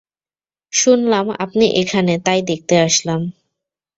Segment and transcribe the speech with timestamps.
[0.73, 3.21] শুনলাম আপনি এখানে তাই দেখতে আসলাম।